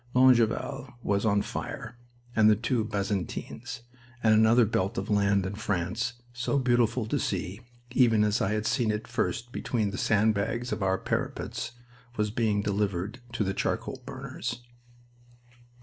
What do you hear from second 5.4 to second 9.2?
in France, so beautiful to see, even as I had seen it